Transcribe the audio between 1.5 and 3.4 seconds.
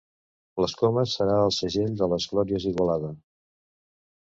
segell de tes glòries, Igualada!